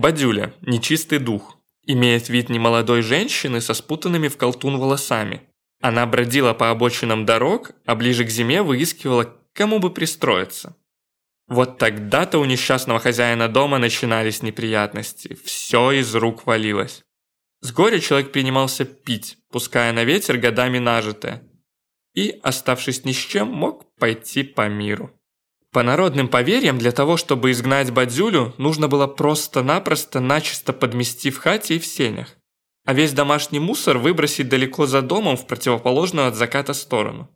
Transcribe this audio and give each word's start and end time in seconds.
Бадюля– 0.00 0.54
нечистый 0.60 1.18
дух. 1.18 1.58
Имеет 1.84 2.28
вид 2.28 2.50
немолодой 2.50 3.02
женщины 3.02 3.60
со 3.60 3.74
спутанными 3.74 4.28
в 4.28 4.36
колтун 4.36 4.78
волосами. 4.78 5.42
Она 5.80 6.06
бродила 6.06 6.54
по 6.54 6.70
обочинам 6.70 7.24
дорог, 7.26 7.72
а 7.84 7.94
ближе 7.94 8.24
к 8.24 8.30
зиме 8.30 8.62
выискивала, 8.62 9.34
кому 9.52 9.80
бы 9.80 9.90
пристроиться. 9.90 10.76
Вот 11.48 11.78
тогда-то 11.78 12.38
у 12.38 12.44
несчастного 12.44 13.00
хозяина 13.00 13.48
дома 13.48 13.78
начинались 13.78 14.42
неприятности. 14.42 15.36
Все 15.44 15.92
из 15.92 16.14
рук 16.14 16.46
валилось. 16.46 17.02
С 17.60 17.72
горя 17.72 17.98
человек 17.98 18.30
принимался 18.30 18.84
пить, 18.84 19.38
пуская 19.50 19.92
на 19.92 20.04
ветер 20.04 20.36
годами 20.36 20.78
нажитое. 20.78 21.42
И, 22.14 22.38
оставшись 22.42 23.04
ни 23.04 23.12
с 23.12 23.16
чем, 23.16 23.48
мог 23.48 23.94
пойти 23.96 24.44
по 24.44 24.68
миру. 24.68 25.17
По 25.70 25.82
народным 25.82 26.28
поверьям, 26.28 26.78
для 26.78 26.92
того, 26.92 27.16
чтобы 27.16 27.50
изгнать 27.50 27.90
Бадзюлю, 27.90 28.54
нужно 28.56 28.88
было 28.88 29.06
просто-напросто 29.06 30.20
начисто 30.20 30.72
подмести 30.72 31.30
в 31.30 31.38
хате 31.38 31.76
и 31.76 31.78
в 31.78 31.84
сенях, 31.86 32.36
а 32.86 32.94
весь 32.94 33.12
домашний 33.12 33.60
мусор 33.60 33.98
выбросить 33.98 34.48
далеко 34.48 34.86
за 34.86 35.02
домом 35.02 35.36
в 35.36 35.46
противоположную 35.46 36.28
от 36.28 36.36
заката 36.36 36.72
сторону. 36.72 37.28